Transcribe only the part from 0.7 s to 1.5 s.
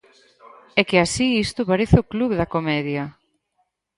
É que así